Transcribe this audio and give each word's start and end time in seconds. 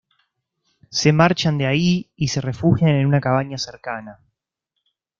Se 0.89 1.13
marchan 1.13 1.59
de 1.59 1.67
ahí 1.67 2.09
y 2.15 2.29
se 2.29 2.41
refugian 2.41 2.89
en 2.89 3.05
una 3.05 3.21
cabaña 3.21 3.59
cercana. 3.59 4.19